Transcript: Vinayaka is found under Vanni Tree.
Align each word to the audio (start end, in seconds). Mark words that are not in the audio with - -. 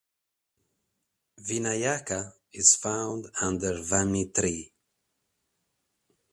Vinayaka 1.39 2.33
is 2.53 2.75
found 2.75 3.27
under 3.39 3.83
Vanni 3.83 4.31
Tree. 4.31 4.73